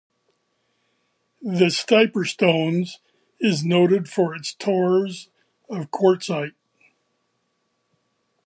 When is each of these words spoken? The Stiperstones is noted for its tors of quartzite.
The 1.43 1.67
Stiperstones 1.69 2.97
is 3.39 3.63
noted 3.63 4.09
for 4.09 4.33
its 4.33 4.51
tors 4.51 5.29
of 5.69 5.91
quartzite. 5.91 6.53